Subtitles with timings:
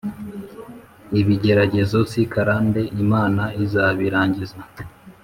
[1.19, 4.59] iBigeragezo si karande imana izabirangiza